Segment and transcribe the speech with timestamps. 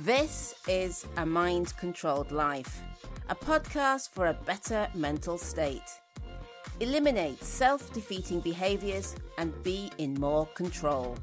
[0.00, 2.82] This is A Mind Controlled Life,
[3.30, 5.90] a podcast for a better mental state.
[6.80, 11.16] Eliminate self defeating behaviours and be in more control.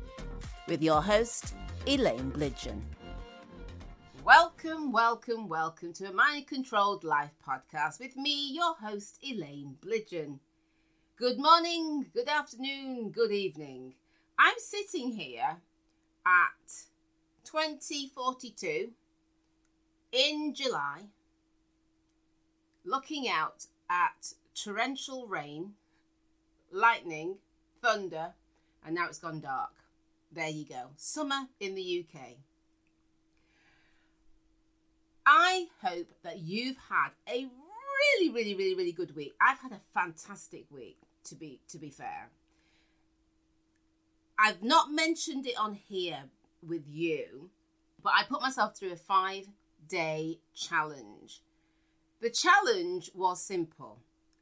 [0.67, 1.53] With your host,
[1.85, 2.81] Elaine Blidgeon.
[4.25, 10.39] Welcome, welcome, welcome to a Mind Controlled Life podcast with me, your host, Elaine Blidgeon.
[11.15, 13.93] Good morning, good afternoon, good evening.
[14.39, 15.57] I'm sitting here
[16.25, 16.73] at
[17.53, 18.89] 2042
[20.11, 21.03] in July,
[22.83, 25.73] looking out at torrential rain,
[26.71, 27.35] lightning,
[27.79, 28.33] thunder,
[28.83, 29.69] and now it's gone dark.
[30.31, 30.89] There you go.
[30.97, 32.37] Summer in the UK.
[35.23, 37.47] I hope that you've had a
[38.17, 39.35] really, really, really, really good week.
[39.39, 42.31] I've had a fantastic week, to be to be fair.
[44.39, 46.23] I've not mentioned it on here
[46.67, 47.49] with you,
[48.01, 49.47] but I put myself through a five
[49.87, 51.41] day challenge.
[52.21, 53.99] The challenge was simple.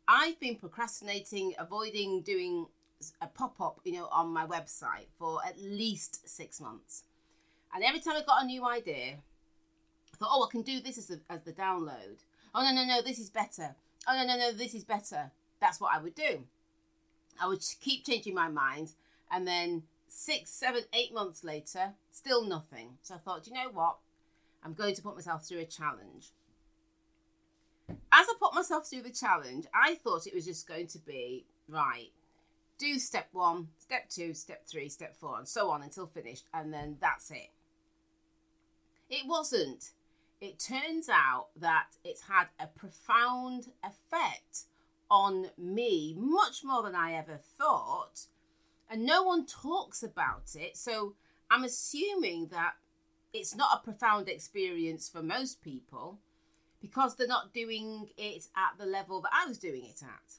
[0.08, 2.68] I've been procrastinating, avoiding doing
[3.22, 7.04] a pop up, you know, on my website for at least six months.
[7.74, 9.18] And every time I got a new idea,
[10.14, 12.24] I thought, oh, I can do this as the, as the download.
[12.54, 13.76] Oh, no, no, no, this is better.
[14.08, 15.32] Oh, no, no, no, this is better.
[15.60, 16.44] That's what I would do.
[17.42, 18.94] I would keep changing my mind.
[19.32, 22.98] And then six, seven, eight months later, still nothing.
[23.02, 23.98] So I thought, you know what?
[24.64, 26.32] I'm going to put myself through a challenge.
[27.90, 31.46] As I put myself through the challenge, I thought it was just going to be
[31.68, 32.12] right,
[32.78, 36.74] do step one, step two, step three, step four, and so on until finished, and
[36.74, 37.52] then that's it.
[39.10, 39.92] It wasn't.
[40.42, 44.66] It turns out that it's had a profound effect
[45.10, 48.26] on me, much more than I ever thought
[48.92, 50.76] and no one talks about it.
[50.76, 51.16] So
[51.50, 52.74] I'm assuming that
[53.34, 56.20] it's not a profound experience for most people
[56.82, 60.34] because they're not doing it at the level that I was doing it at.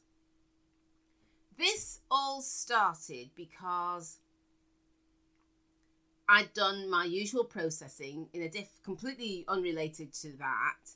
[1.57, 4.19] This all started because
[6.29, 10.91] I'd done my usual processing in a diff completely unrelated to that.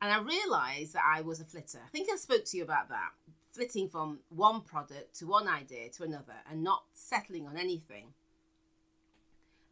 [0.00, 1.80] And I realised that I was a flitter.
[1.84, 3.10] I think I spoke to you about that
[3.52, 8.14] flitting from one product to one idea to another and not settling on anything.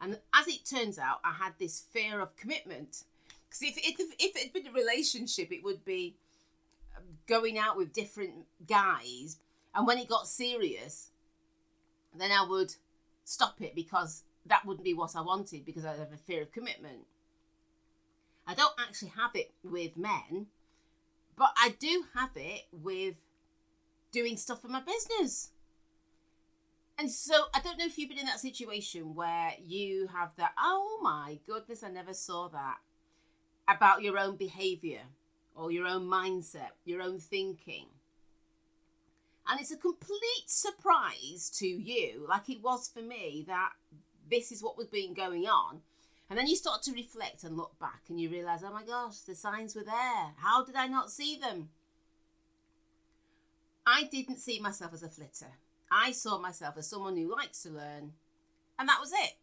[0.00, 3.04] And as it turns out, I had this fear of commitment.
[3.48, 6.16] Because if, if, if it had been a relationship, it would be
[6.96, 9.38] um, going out with different guys.
[9.74, 11.10] And when it got serious,
[12.16, 12.74] then I would
[13.24, 16.52] stop it because that wouldn't be what I wanted because I have a fear of
[16.52, 17.06] commitment.
[18.46, 20.46] I don't actually have it with men,
[21.36, 23.16] but I do have it with
[24.12, 25.50] doing stuff for my business.
[26.98, 30.52] And so I don't know if you've been in that situation where you have that,
[30.58, 32.78] oh my goodness, I never saw that
[33.66, 35.02] about your own behavior
[35.54, 37.86] or your own mindset, your own thinking.
[39.48, 43.72] And it's a complete surprise to you, like it was for me, that
[44.30, 45.80] this is what was being going on.
[46.28, 49.20] And then you start to reflect and look back and you realize, oh my gosh,
[49.20, 50.34] the signs were there.
[50.36, 51.70] How did I not see them?
[53.86, 55.52] I didn't see myself as a flitter.
[55.90, 58.12] I saw myself as someone who likes to learn,
[58.78, 59.36] and that was it.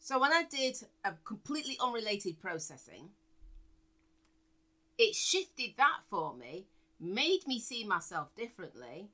[0.00, 3.10] So when I did a completely unrelated processing,
[4.98, 6.66] it shifted that for me,
[7.00, 9.08] made me see myself differently.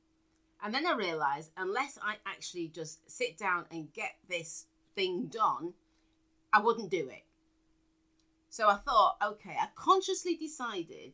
[0.63, 5.75] And then I realized unless I actually just sit down and get this thing done,
[6.53, 7.25] I wouldn't do it.
[8.51, 11.13] So I thought, okay, I consciously decided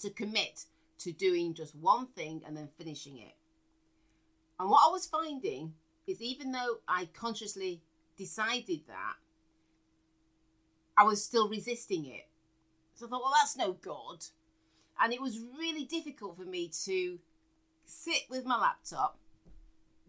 [0.00, 0.64] to commit
[0.98, 3.34] to doing just one thing and then finishing it.
[4.58, 5.74] And what I was finding
[6.06, 7.82] is even though I consciously
[8.16, 9.14] decided that,
[10.96, 12.26] I was still resisting it.
[12.94, 14.26] So I thought, well, that's no good.
[14.98, 17.18] And it was really difficult for me to
[17.84, 19.18] sit with my laptop,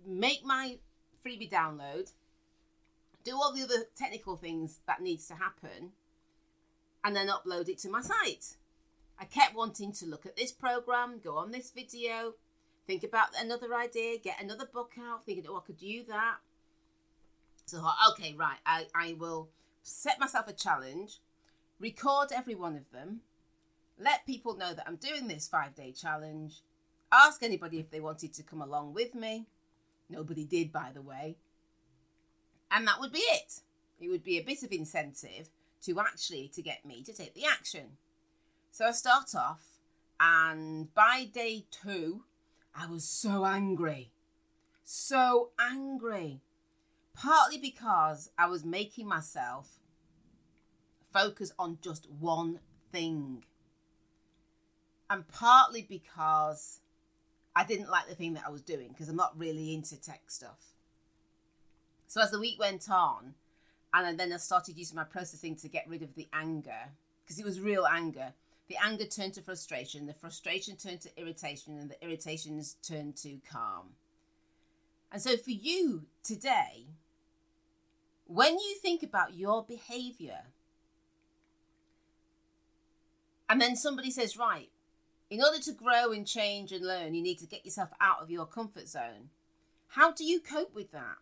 [0.06, 0.78] make my
[1.26, 2.14] freebie download,
[3.26, 5.92] do all the other technical things that needs to happen,
[7.04, 8.56] and then upload it to my site.
[9.20, 12.34] I kept wanting to look at this program, go on this video,
[12.86, 16.38] think about another idea, get another book out, thinking, oh, I could do that.
[17.66, 19.50] So I okay, right, I, I will
[19.82, 21.20] set myself a challenge,
[21.80, 23.22] record every one of them,
[24.00, 26.62] let people know that I'm doing this five day challenge,
[27.12, 29.48] ask anybody if they wanted to come along with me.
[30.10, 31.38] Nobody did, by the way.
[32.72, 33.62] And that would be it.
[34.00, 35.50] It would be a bit of incentive
[35.84, 37.98] to actually to get me to take the action.
[38.72, 39.80] So I start off,
[40.20, 42.24] and by day two,
[42.76, 44.12] I was so angry.
[44.84, 46.42] So angry.
[47.18, 49.80] partly because I was making myself
[51.12, 52.60] focus on just one
[52.92, 53.44] thing,
[55.10, 56.82] and partly because
[57.56, 60.30] I didn't like the thing that I was doing because I'm not really into tech
[60.30, 60.76] stuff.
[62.08, 63.34] So as the week went on,
[63.94, 66.92] and then I started using my processing to get rid of the anger
[67.24, 68.34] because it was real anger.
[68.68, 73.38] The anger turned to frustration, the frustration turned to irritation, and the irritations turned to
[73.50, 73.92] calm.
[75.12, 76.88] And so for you today,
[78.26, 80.40] when you think about your behavior,
[83.50, 84.70] and then somebody says, right,
[85.30, 88.30] in order to grow and change and learn, you need to get yourself out of
[88.30, 89.30] your comfort zone.
[89.90, 91.18] How do you cope with that?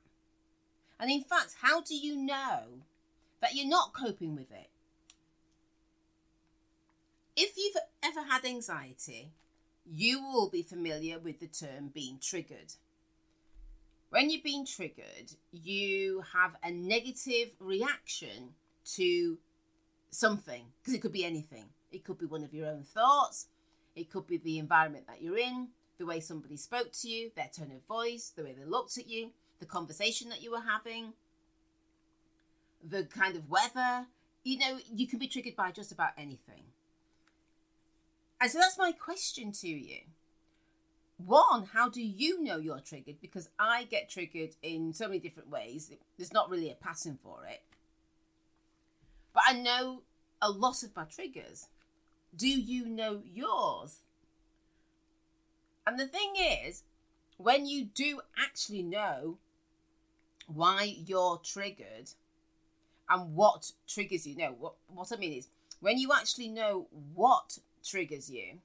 [1.00, 2.82] And in fact, how do you know
[3.42, 4.70] that you're not coping with it?
[7.36, 9.32] If you've ever had anxiety,
[9.86, 12.74] you will be familiar with the term being triggered.
[14.10, 18.56] When you're being triggered, you have a negative reaction
[18.96, 19.38] to
[20.12, 21.66] something, because it could be anything.
[21.92, 23.48] It could be one of your own thoughts,
[23.96, 27.50] it could be the environment that you're in, the way somebody spoke to you, their
[27.54, 31.14] tone of voice, the way they looked at you, the conversation that you were having,
[32.84, 34.08] the kind of weather.
[34.44, 36.64] You know, you can be triggered by just about anything.
[38.46, 40.02] And so that's my question to you.
[41.18, 43.16] One, how do you know you're triggered?
[43.20, 45.92] Because I get triggered in so many different ways.
[46.16, 47.64] There's not really a pattern for it.
[49.34, 50.04] But I know
[50.44, 51.70] a lot of my triggers.
[52.38, 54.02] Do you know yours?
[55.88, 56.84] And the thing is,
[57.38, 59.40] when you do actually know
[60.46, 62.12] why you're triggered
[63.10, 65.48] and what triggers you, know what, what I mean is,
[65.80, 68.60] when you actually know what triggers you,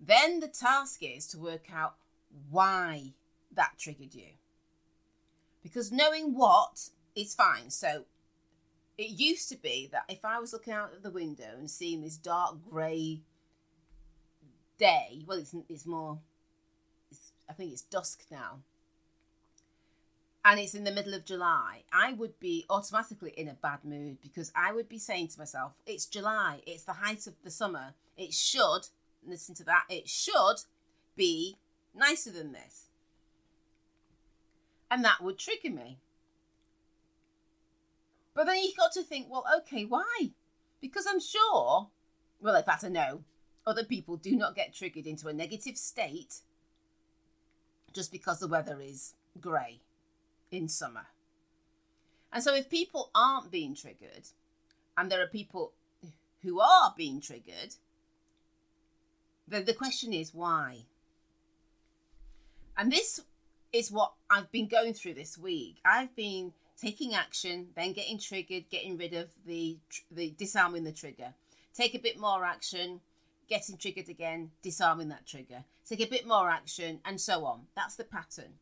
[0.00, 1.94] then the task is to work out
[2.50, 3.12] why
[3.54, 4.34] that triggered you.
[5.62, 7.70] Because knowing what is fine.
[7.70, 8.04] So
[8.98, 12.02] it used to be that if I was looking out of the window and seeing
[12.02, 13.22] this dark grey
[14.78, 16.18] day, well, it's, it's more,
[17.10, 18.60] it's, I think it's dusk now,
[20.44, 24.18] and it's in the middle of July, I would be automatically in a bad mood
[24.20, 27.94] because I would be saying to myself, it's July, it's the height of the summer,
[28.16, 28.88] it should,
[29.26, 30.62] listen to that, it should
[31.16, 31.56] be
[31.94, 32.88] nicer than this.
[34.90, 35.98] And that would trigger me.
[38.34, 40.32] But then you've got to think, well, okay, why?
[40.80, 41.88] Because I'm sure,
[42.40, 43.22] well, if that's a no,
[43.66, 46.40] other people do not get triggered into a negative state
[47.94, 49.80] just because the weather is grey
[50.54, 51.06] in summer.
[52.32, 54.28] And so if people aren't being triggered,
[54.96, 55.72] and there are people
[56.42, 57.76] who are being triggered,
[59.46, 60.86] then the question is why?
[62.76, 63.20] And this
[63.72, 65.76] is what I've been going through this week.
[65.84, 69.78] I've been taking action, then getting triggered, getting rid of the
[70.10, 71.34] the disarming the trigger.
[71.72, 73.00] Take a bit more action,
[73.48, 75.64] getting triggered again, disarming that trigger.
[75.88, 77.62] Take a bit more action, and so on.
[77.76, 78.54] That's the pattern.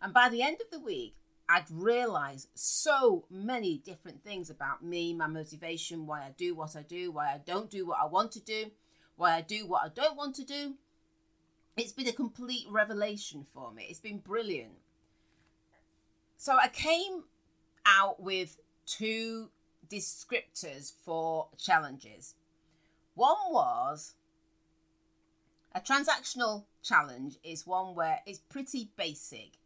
[0.00, 1.16] And by the end of the week,
[1.52, 6.82] I'd realised so many different things about me, my motivation, why I do what I
[6.82, 8.70] do, why I don't do what I want to do,
[9.16, 10.74] why I do what I don't want to do.
[11.76, 13.86] It's been a complete revelation for me.
[13.90, 14.74] It's been brilliant.
[16.36, 17.24] So I came
[17.84, 19.50] out with two
[19.88, 22.36] descriptors for challenges.
[23.14, 24.14] One was
[25.74, 29.59] a transactional challenge is one where it's pretty basic.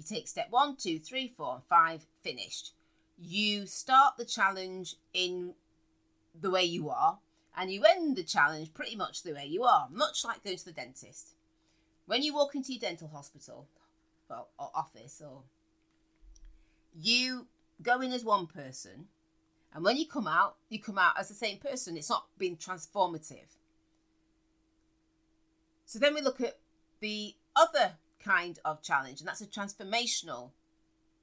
[0.00, 2.72] You take step one, two, three, four, and five, finished.
[3.18, 5.52] You start the challenge in
[6.34, 7.18] the way you are,
[7.54, 10.64] and you end the challenge pretty much the way you are, much like going to
[10.64, 11.34] the dentist.
[12.06, 13.66] When you walk into your dental hospital,
[14.26, 15.42] well, or office, or
[16.98, 17.48] you
[17.82, 19.08] go in as one person,
[19.74, 21.98] and when you come out, you come out as the same person.
[21.98, 23.58] It's not being transformative.
[25.84, 26.56] So then we look at
[27.00, 30.50] the other kind of challenge, and that's a transformational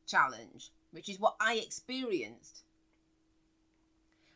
[0.06, 2.64] challenge, which is what I experienced.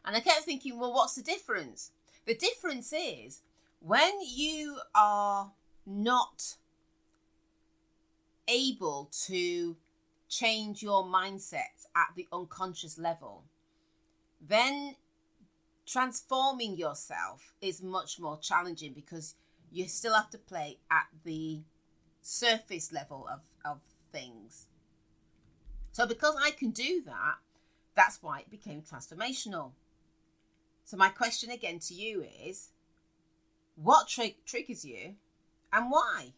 [0.03, 1.91] And I kept thinking, well, what's the difference?
[2.25, 3.41] The difference is
[3.79, 5.51] when you are
[5.85, 6.55] not
[8.47, 9.77] able to
[10.27, 13.43] change your mindset at the unconscious level,
[14.39, 14.95] then
[15.85, 19.35] transforming yourself is much more challenging because
[19.71, 21.61] you still have to play at the
[22.21, 23.79] surface level of, of
[24.11, 24.67] things.
[25.91, 27.35] So, because I can do that,
[27.95, 29.71] that's why it became transformational.
[30.85, 32.69] So, my question again to you is
[33.75, 35.15] what tri- triggers you
[35.73, 36.33] and why?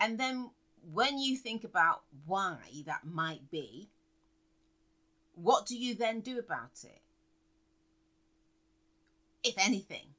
[0.00, 0.50] And then
[0.92, 2.56] when you think about why
[2.86, 3.90] that might be,
[5.34, 7.00] what do you then do about it?
[9.42, 10.14] If anything.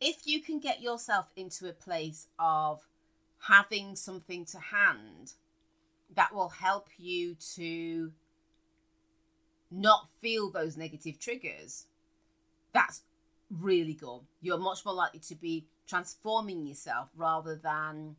[0.00, 2.86] If you can get yourself into a place of
[3.40, 5.32] having something to hand
[6.14, 8.12] that will help you to
[9.70, 11.86] not feel those negative triggers,
[12.72, 13.02] that's
[13.50, 14.20] really good.
[14.40, 18.16] You're much more likely to be transforming yourself rather than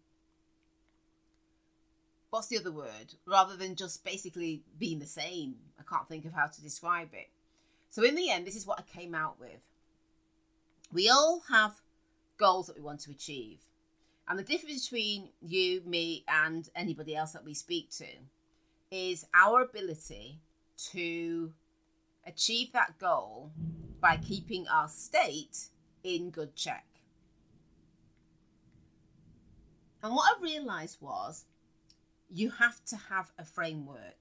[2.29, 3.15] what's the other word?
[3.25, 5.55] Rather than just basically being the same.
[5.79, 7.29] I can't think of how to describe it.
[7.89, 9.61] So, in the end, this is what I came out with.
[10.91, 11.81] We all have
[12.37, 13.59] goals that we want to achieve.
[14.27, 18.07] And the difference between you, me, and anybody else that we speak to
[18.91, 20.39] is our ability
[20.91, 21.53] to
[22.25, 23.51] achieve that goal
[24.01, 25.67] by keeping our state
[26.03, 26.85] in good check.
[30.03, 31.45] And what I realized was
[32.29, 34.17] you have to have a framework.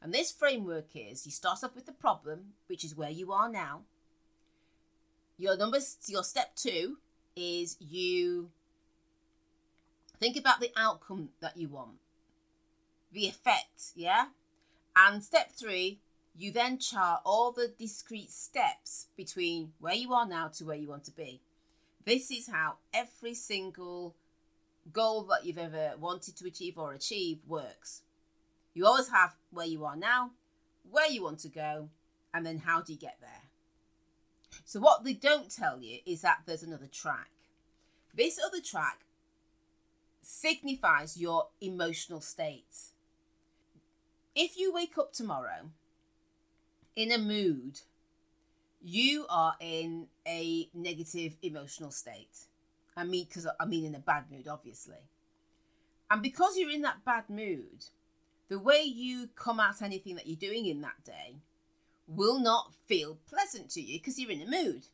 [0.00, 3.48] And this framework is you start off with the problem, which is where you are
[3.48, 3.82] now.
[5.38, 6.98] Your number, your step two
[7.36, 8.50] is you
[10.18, 11.98] think about the outcome that you want,
[13.12, 14.26] the effect, yeah?
[14.96, 16.00] And step three,
[16.36, 20.88] you then chart all the discrete steps between where you are now to where you
[20.88, 21.40] want to be.
[22.04, 24.16] This is how every single
[24.92, 28.02] goal that you've ever wanted to achieve or achieve works.
[28.74, 30.32] You always have where you are now,
[30.90, 31.90] where you want to go,
[32.34, 33.47] and then how do you get there.
[34.68, 37.30] So, what they don't tell you is that there's another track.
[38.12, 39.06] This other track
[40.20, 42.90] signifies your emotional state.
[44.34, 45.70] If you wake up tomorrow
[46.94, 47.80] in a mood,
[48.82, 52.36] you are in a negative emotional state.
[52.94, 55.08] I mean, because I mean in a bad mood, obviously.
[56.10, 57.86] And because you're in that bad mood,
[58.50, 61.36] the way you come at anything that you're doing in that day
[62.08, 64.86] will not feel pleasant to you because you're in a mood.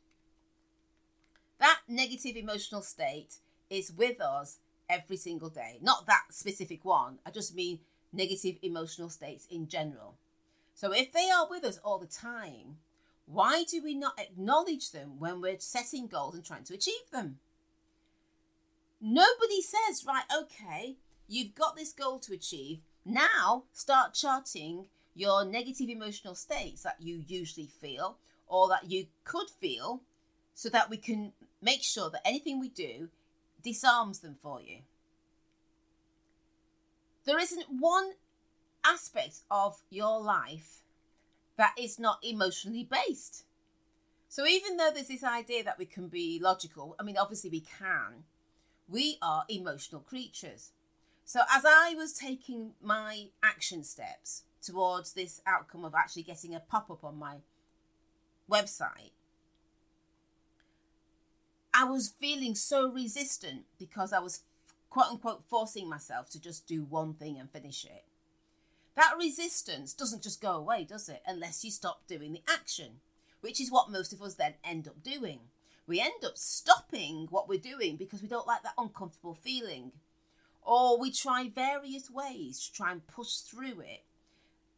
[1.59, 3.35] That negative emotional state
[3.69, 5.79] is with us every single day.
[5.81, 7.79] Not that specific one, I just mean
[8.11, 10.17] negative emotional states in general.
[10.73, 12.77] So if they are with us all the time,
[13.25, 17.39] why do we not acknowledge them when we're setting goals and trying to achieve them?
[19.01, 22.81] Nobody says, right, okay, you've got this goal to achieve.
[23.05, 28.17] Now start charting your negative emotional states that you usually feel
[28.47, 30.01] or that you could feel
[30.53, 31.31] so that we can
[31.61, 33.09] make sure that anything we do
[33.63, 34.79] disarms them for you.
[37.25, 38.11] There isn't one
[38.85, 40.83] aspect of your life
[41.55, 43.45] that is not emotionally based.
[44.29, 47.61] So even though there's this idea that we can be logical, I mean, obviously we
[47.61, 48.25] can,
[48.87, 50.71] we are emotional creatures.
[51.27, 56.59] So, as I was taking my action steps towards this outcome of actually getting a
[56.59, 57.37] pop up on my
[58.49, 59.11] website,
[61.73, 64.43] I was feeling so resistant because I was
[64.89, 68.05] quote unquote forcing myself to just do one thing and finish it.
[68.95, 71.21] That resistance doesn't just go away, does it?
[71.27, 73.01] Unless you stop doing the action,
[73.41, 75.41] which is what most of us then end up doing
[75.87, 79.91] we end up stopping what we're doing because we don't like that uncomfortable feeling.
[80.61, 84.03] Or we try various ways to try and push through it.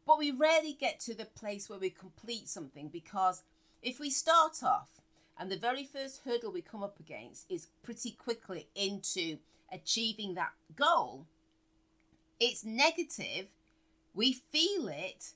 [0.08, 3.44] But we rarely get to the place where we complete something because
[3.82, 5.02] if we start off
[5.38, 10.54] and the very first hurdle we come up against is pretty quickly into achieving that
[10.78, 11.26] goal,
[12.40, 13.48] it's negative,
[14.14, 15.34] we feel it,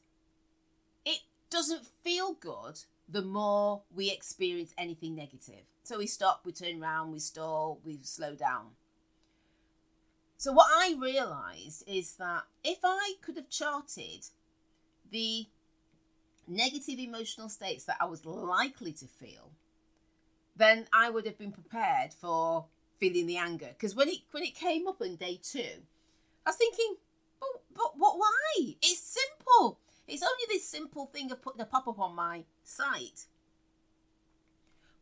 [1.06, 5.66] it doesn't feel good, the more we experience anything negative.
[5.84, 8.68] So we stop, we turn around, we stall, we slow down.
[10.38, 14.28] So what I realized is that if I could have charted
[15.12, 15.48] the
[16.48, 19.52] negative emotional states that I was likely to feel,
[20.56, 22.66] then I would have been prepared for
[22.98, 23.70] feeling the anger.
[23.70, 25.84] Because when it when it came up on day two,
[26.46, 26.96] I was thinking,
[27.40, 28.18] but, but what?
[28.18, 28.76] Why?
[28.82, 29.80] It's simple.
[30.08, 33.26] It's only this simple thing of putting a pop up on my site.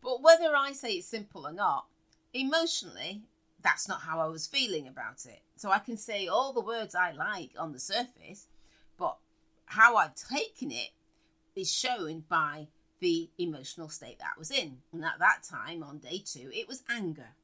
[0.01, 1.88] But whether I say it's simple or not,
[2.34, 3.24] emotionally,
[3.62, 5.42] that's not how I was feeling about it.
[5.56, 8.48] So I can say all the words I like on the surface,
[8.98, 9.18] but
[9.70, 10.90] how I've taken it
[11.56, 12.68] is shown by
[13.00, 14.80] the emotional state that I was in.
[14.92, 17.36] And at that time, on day two, it was anger.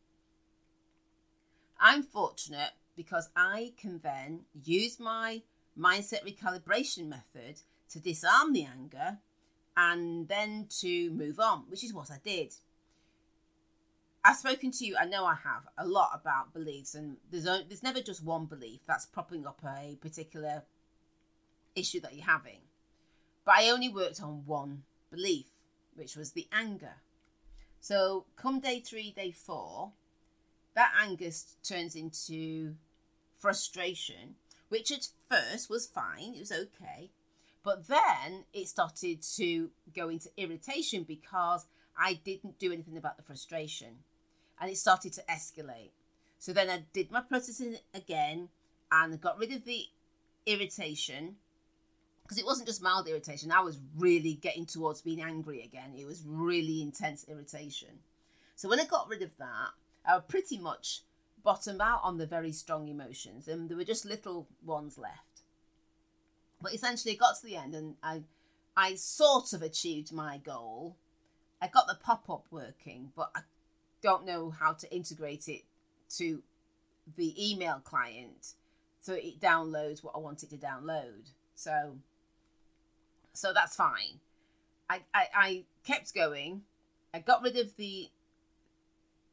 [1.79, 5.44] I'm fortunate because I can then use my
[5.77, 9.20] mindset recalibration method to disarm the anger
[9.77, 12.55] and then to move on, which is what I did.
[14.24, 17.65] I've spoken to you, I know I have, a lot about beliefs, and there's, only,
[17.67, 20.63] there's never just one belief that's propping up a particular
[21.75, 22.60] issue that you're having.
[23.46, 25.48] But I only worked on one belief,
[25.94, 26.96] which was the anger.
[27.79, 29.91] So come day three, day four,
[30.75, 31.29] that anger
[31.63, 32.75] turns into
[33.38, 34.36] frustration,
[34.70, 37.12] which at first was fine, it was okay.
[37.63, 41.65] But then it started to go into irritation because
[41.98, 44.03] I didn't do anything about the frustration
[44.60, 45.91] and it started to escalate.
[46.38, 48.50] So then I did my processing again
[48.91, 49.86] and got rid of the
[50.46, 51.38] irritation
[52.25, 53.51] because it wasn't just mild irritation.
[53.51, 55.94] I was really getting towards being angry again.
[55.96, 58.00] It was really intense irritation.
[58.55, 59.70] So when I got rid of that,
[60.08, 61.01] I pretty much
[61.44, 65.44] bottomed out on the very strong emotions and there were just little ones left.
[66.60, 68.24] But essentially, it got to the end and I,
[68.75, 70.98] I sort of achieved my goal.
[71.62, 73.41] I got the pop up working, but I
[74.01, 75.62] don't know how to integrate it
[76.17, 76.41] to
[77.17, 78.53] the email client
[79.00, 81.29] so it downloads what I want it to download.
[81.53, 81.98] So
[83.36, 84.20] so that's fine.
[84.89, 86.62] I, I, I kept going.
[87.13, 88.10] I got rid of the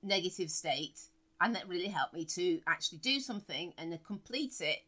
[0.03, 1.01] negative state,
[1.41, 4.85] and that really helped me to actually do something and complete it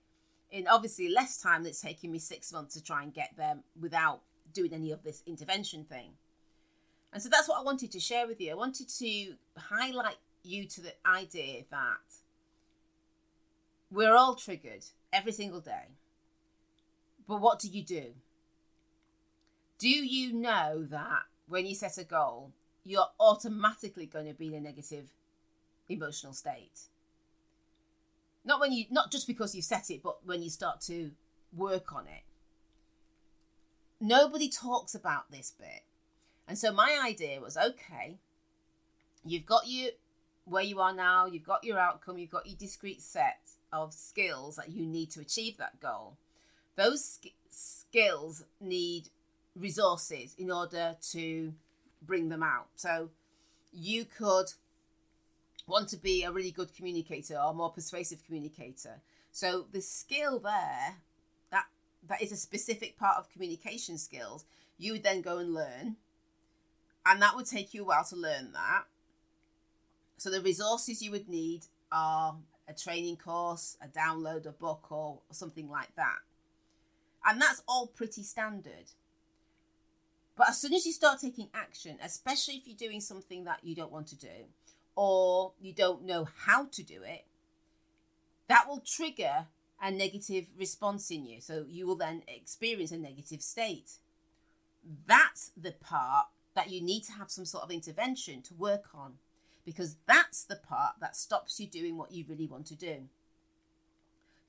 [0.51, 4.21] in obviously less time that's taking me six months to try and get there without
[4.53, 6.13] doing any of this intervention thing.
[7.13, 8.53] And so that's what I wanted to share with you.
[8.53, 11.99] I wanted to highlight you to the idea that
[13.91, 15.89] we're all triggered every single day.
[17.27, 18.15] But what do you do?
[19.85, 22.53] Do you know that when you set a goal,
[22.85, 25.11] you're automatically going to be in a negative
[25.91, 26.89] emotional state?
[28.47, 31.11] Not when you not just because you set it, but when you start to
[31.55, 32.23] work on it.
[34.01, 35.83] Nobody talks about this bit
[36.49, 38.17] and so my idea was okay,
[39.23, 39.91] you've got you
[40.47, 44.57] where you are now, you've got your outcome, you've got your discrete set of skills
[44.57, 46.17] that you need to achieve that goal.
[46.75, 49.11] Those sk- skills need
[49.57, 51.55] resources in order to
[52.03, 52.69] bring them out.
[52.77, 53.11] So
[53.73, 54.47] you could
[55.67, 59.01] want to be a really good communicator or more persuasive communicator.
[59.33, 60.97] So the skill there
[61.51, 61.67] that
[62.07, 64.45] that is a specific part of communication skills,
[64.79, 65.97] you would then go and learn
[67.07, 68.85] and that would take you a while to learn that.
[70.17, 72.37] So the resources you would need are
[72.67, 76.19] a training course, a download, a book, or something like that.
[77.27, 78.93] And that's all pretty standard.
[80.37, 83.75] But as soon as you start taking action, especially if you're doing something that you
[83.75, 84.49] don't want to do
[84.97, 87.25] or you don't know how to do it,
[88.49, 89.47] that will trigger
[89.81, 91.41] a negative response in you.
[91.41, 93.93] So you will then experience a negative state.
[95.07, 99.15] That's the part that you need to have some sort of intervention to work on
[99.65, 103.09] because that's the part that stops you doing what you really want to do.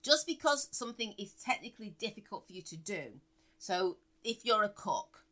[0.02, 3.20] Just because something is technically difficult for you to do,
[3.58, 5.25] so if you're a cook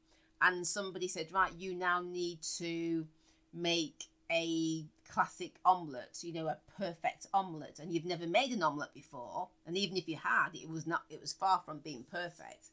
[0.43, 3.07] and somebody said, right, you now need to
[3.53, 8.93] make a classic omelette, you know, a perfect omelette, and you've never made an omelette
[8.93, 12.67] before, and even if you had, it was not, it was far from being perfect.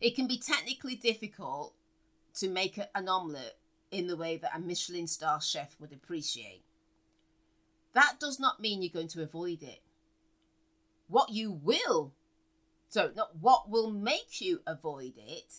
[0.00, 1.74] It can be technically difficult
[2.36, 3.58] to make an omelette
[3.90, 6.62] in the way that a Michelin star chef would appreciate.
[7.92, 9.82] That does not mean you're going to avoid it.
[11.08, 12.12] What you will,
[12.88, 15.56] so not what will make you avoid it,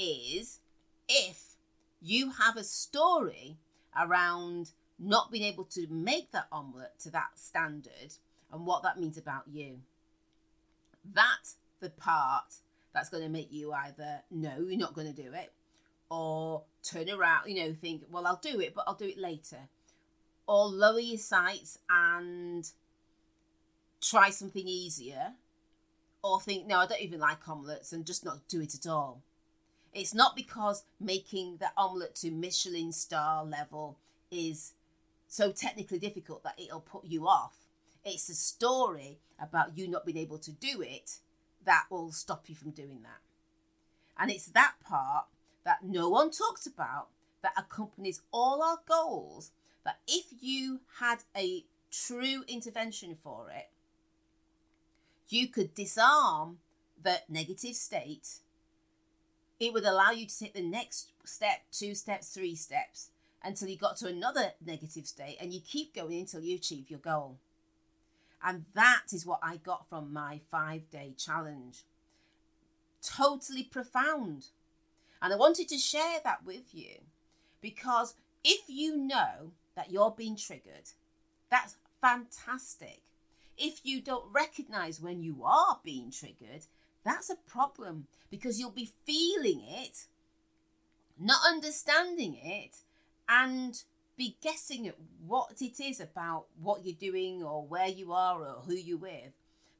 [0.00, 0.60] is
[1.08, 1.56] if
[2.00, 3.58] you have a story
[3.96, 8.14] around not being able to make that omelette to that standard
[8.52, 9.80] and what that means about you.
[11.04, 12.54] That's the part
[12.92, 15.52] that's going to make you either no, you're not going to do it,
[16.10, 19.68] or turn around, you know, think, well, I'll do it, but I'll do it later.
[20.46, 22.68] Or lower your sights and
[24.00, 25.34] try something easier.
[26.22, 29.22] Or think, no, I don't even like omelettes and just not do it at all.
[29.92, 33.98] It's not because making the omelette to Michelin star level
[34.30, 34.74] is
[35.26, 37.56] so technically difficult that it'll put you off.
[38.04, 41.18] It's a story about you not being able to do it
[41.64, 43.20] that will stop you from doing that.
[44.18, 45.26] And it's that part
[45.64, 47.08] that no one talks about
[47.42, 49.50] that accompanies all our goals
[49.84, 53.70] that if you had a true intervention for it,
[55.28, 56.58] you could disarm
[57.02, 58.40] the negative state.
[59.60, 63.10] It would allow you to take the next step, two steps, three steps,
[63.44, 66.98] until you got to another negative state, and you keep going until you achieve your
[66.98, 67.38] goal.
[68.42, 71.84] And that is what I got from my five day challenge.
[73.02, 74.46] Totally profound.
[75.22, 77.00] And I wanted to share that with you
[77.60, 80.90] because If you know that you're being triggered,
[81.50, 83.02] that's fantastic.
[83.58, 86.66] If you don't recognize when you are being triggered,
[87.04, 90.06] that's a problem because you'll be feeling it,
[91.18, 92.78] not understanding it,
[93.28, 93.82] and
[94.16, 98.62] be guessing at what it is about what you're doing or where you are or
[98.66, 99.32] who you're with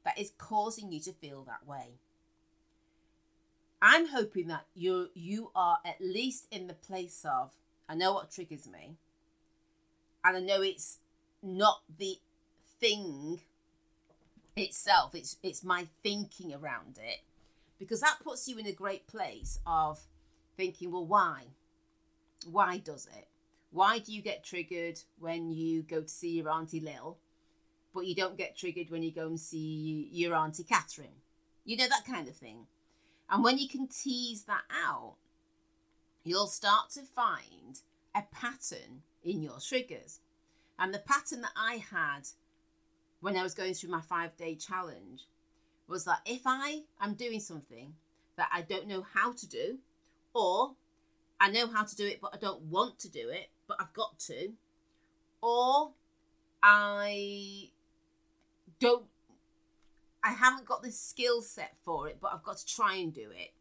[0.03, 1.99] that is causing you to feel that way.
[3.81, 7.51] I'm hoping that you you are at least in the place of
[7.89, 8.97] I know what triggers me,
[10.23, 10.99] and I know it's
[11.41, 12.19] not the
[12.79, 13.41] thing
[14.61, 15.13] itself.
[15.15, 17.19] It's it's my thinking around it,
[17.79, 19.99] because that puts you in a great place of
[20.55, 21.43] thinking, well, why?
[22.49, 23.27] Why does it?
[23.71, 27.17] Why do you get triggered when you go to see your auntie Lil,
[27.93, 31.21] but you don't get triggered when you go and see your auntie Catherine?
[31.63, 32.67] You know that kind of thing.
[33.29, 35.15] And when you can tease that out,
[36.23, 37.79] you'll start to find
[38.13, 40.19] a pattern in your triggers.
[40.77, 42.27] And the pattern that I had
[43.21, 45.27] when I was going through my five day challenge
[45.87, 47.93] was that if I am doing something
[48.35, 49.77] that I don't know how to do,
[50.33, 50.73] or
[51.39, 53.93] I know how to do it, but I don't want to do it, but I've
[53.93, 54.53] got to,
[55.41, 55.91] or
[56.63, 57.69] I
[58.79, 59.05] don't,
[60.23, 63.29] I haven't got the skill set for it, but I've got to try and do
[63.31, 63.53] it.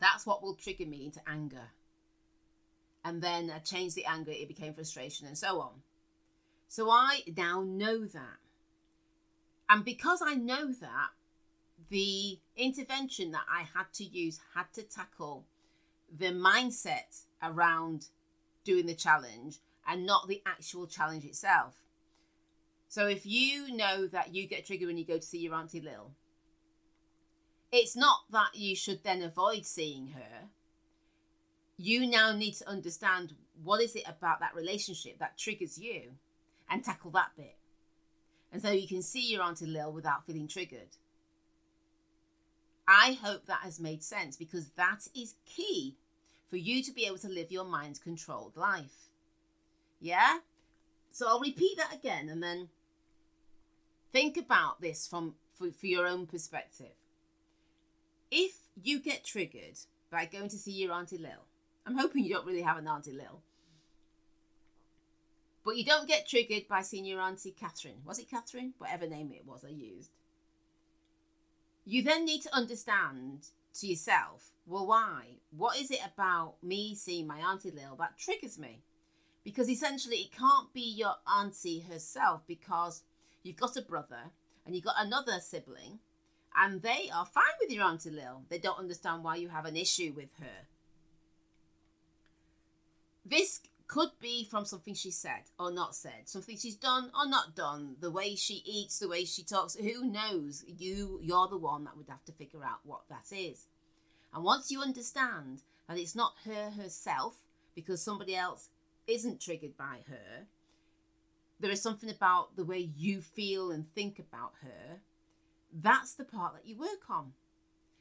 [0.00, 1.70] That's what will trigger me into anger.
[3.04, 5.82] And then I changed the anger, it became frustration, and so on.
[6.70, 8.38] So I now know that.
[9.68, 11.08] And because I know that,
[11.88, 15.46] the intervention that I had to use had to tackle
[16.16, 18.06] the mindset around
[18.62, 21.74] doing the challenge and not the actual challenge itself.
[22.86, 25.80] So if you know that you get triggered when you go to see your Auntie
[25.80, 26.12] Lil,
[27.72, 30.50] it's not that you should then avoid seeing her.
[31.76, 36.12] You now need to understand what is it about that relationship that triggers you
[36.70, 37.56] and tackle that bit.
[38.52, 40.96] And so you can see your Auntie Lil without feeling triggered.
[42.88, 45.96] I hope that has made sense because that is key
[46.48, 49.08] for you to be able to live your mind controlled life.
[50.00, 50.38] Yeah?
[51.12, 52.68] So I'll repeat that again and then
[54.12, 56.94] think about this from for, for your own perspective.
[58.30, 59.78] If you get triggered
[60.10, 61.46] by going to see your Auntie Lil,
[61.86, 63.42] I'm hoping you don't really have an Auntie Lil,
[65.64, 68.02] but you don't get triggered by seeing your Auntie Catherine.
[68.04, 68.74] Was it Catherine?
[68.78, 70.10] Whatever name it was I used.
[71.84, 75.38] You then need to understand to yourself, well, why?
[75.50, 78.82] What is it about me seeing my Auntie Lil that triggers me?
[79.44, 83.02] Because essentially, it can't be your auntie herself because
[83.42, 84.32] you've got a brother
[84.64, 86.00] and you've got another sibling
[86.56, 88.42] and they are fine with your Auntie Lil.
[88.48, 90.66] They don't understand why you have an issue with her.
[93.24, 97.56] This could be from something she said or not said, something she's done or not
[97.56, 99.74] done, the way she eats, the way she talks.
[99.74, 100.64] Who knows?
[100.64, 103.66] You, you're the one that would have to figure out what that is.
[104.32, 107.38] And once you understand that it's not her herself,
[107.74, 108.68] because somebody else
[109.08, 110.46] isn't triggered by her,
[111.58, 115.00] there is something about the way you feel and think about her.
[115.72, 117.32] That's the part that you work on.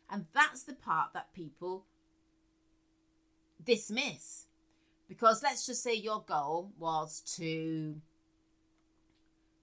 [0.08, 1.86] And that's the part that people
[3.66, 4.46] dismiss
[5.10, 7.96] because let's just say your goal was to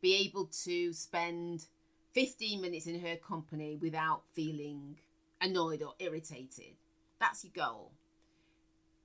[0.02, 1.66] be able to spend
[2.12, 4.96] 15 minutes in her company without feeling
[5.40, 6.74] annoyed or irritated.
[7.20, 7.92] That's your goal.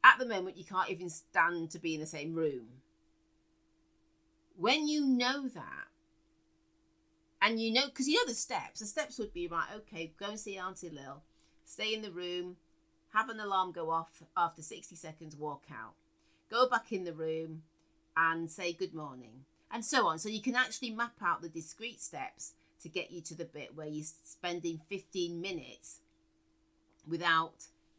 [0.03, 2.81] At the moment, you can't even stand to be in the same room.
[4.57, 5.87] When you know that,
[7.39, 10.27] and you know, because you know the steps, the steps would be right, okay, go
[10.29, 11.21] and see Auntie Lil,
[11.65, 12.57] stay in the room,
[13.13, 15.93] have an alarm go off after 60 seconds, walk out
[16.51, 17.63] go back in the room
[18.15, 20.19] and say good morning, and so on.
[20.19, 23.75] So you can actually map out the discrete steps to get you to the bit
[23.75, 25.99] where you're spending 15 minutes
[27.07, 27.53] without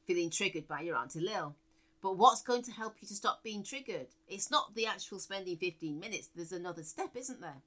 [0.06, 1.54] feeling triggered by your Auntie Lil.
[2.02, 4.08] But what's going to help you to stop being triggered?
[4.28, 7.62] It's not the actual spending 15 minutes, there's another step, isn't there?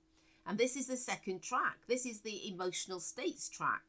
[0.46, 1.78] And this is the second track.
[1.88, 3.82] This is the emotional states track.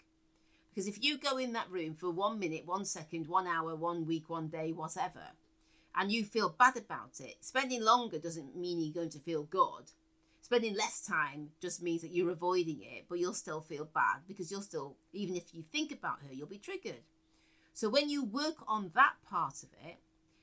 [0.70, 4.06] Because if you go in that room for one minute, one second, one hour, one
[4.06, 5.32] week, one day, whatever,
[5.96, 9.90] and you feel bad about it, spending longer doesn't mean you're going to feel good.
[10.42, 14.50] Spending less time just means that you're avoiding it, but you'll still feel bad because
[14.50, 17.02] you'll still, even if you think about her, you'll be triggered.
[17.72, 19.96] So when you work on that part of it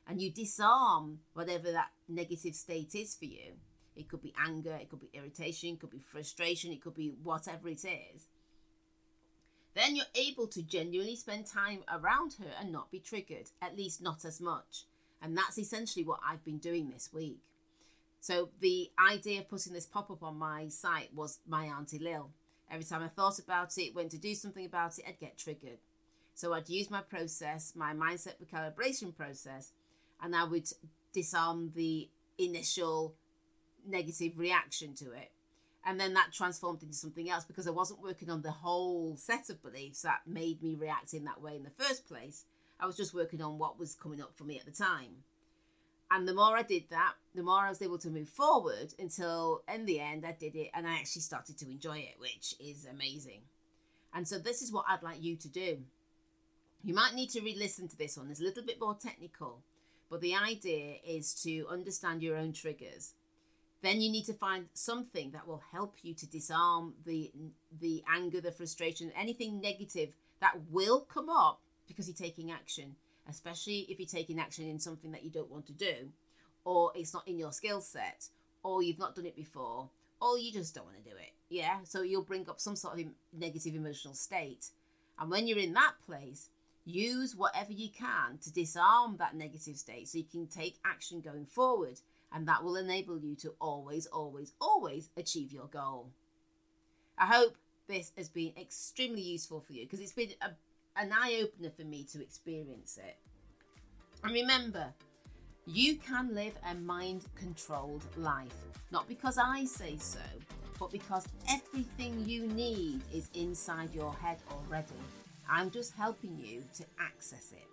[0.07, 3.53] and you disarm whatever that negative state is for you,
[3.95, 7.13] it could be anger, it could be irritation, it could be frustration, it could be
[7.23, 8.27] whatever it is.
[9.75, 14.01] Then you're able to genuinely spend time around her and not be triggered, at least
[14.01, 14.85] not as much
[15.23, 17.39] And that's essentially what I've been doing this week.
[18.19, 22.29] So the idea of putting this pop up on my site was my Auntie Lil.
[22.69, 25.79] Every time I thought about it, went to do something about it, I'd get triggered.
[26.35, 29.71] So I'd use my process, my mindset recalibration process,
[30.21, 30.67] and I would
[31.13, 33.15] disarm the initial
[33.87, 35.31] negative reaction to it.
[35.85, 39.49] And then that transformed into something else because I wasn't working on the whole set
[39.49, 42.45] of beliefs that made me react in that way in the first place.
[42.83, 45.23] I was just working on what was coming up for me at the time.
[46.11, 49.63] And the more I did that, the more I was able to move forward until
[49.73, 52.85] in the end I did it and I actually started to enjoy it, which is
[52.85, 53.43] amazing.
[54.13, 55.77] And so this is what I'd like you to do.
[56.83, 59.61] You might need to re listen to this one, it's a little bit more technical,
[60.09, 63.13] but the idea is to understand your own triggers.
[63.81, 67.31] Then you need to find something that will help you to disarm the
[67.79, 72.95] the anger, the frustration, anything negative that will come up because you're taking action,
[73.29, 76.09] especially if you're taking action in something that you don't want to do,
[76.65, 78.27] or it's not in your skill set,
[78.63, 79.89] or you've not done it before,
[80.21, 81.33] or you just don't want to do it.
[81.49, 83.05] Yeah, so you'll bring up some sort of
[83.37, 84.69] negative emotional state.
[85.19, 86.49] And when you're in that place,
[86.85, 91.45] use whatever you can to disarm that negative state so you can take action going
[91.45, 91.99] forward.
[92.33, 96.09] And that will enable you to always, always, always achieve your goal.
[97.17, 97.55] I hope
[97.87, 100.51] this has been extremely useful for you because it's been a,
[100.95, 103.17] an eye opener for me to experience it.
[104.23, 104.93] And remember,
[105.65, 108.55] you can live a mind controlled life,
[108.91, 110.19] not because I say so,
[110.79, 114.93] but because everything you need is inside your head already.
[115.49, 117.67] I'm just helping you to access it.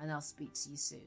[0.00, 1.00] And I'll speak to you soon.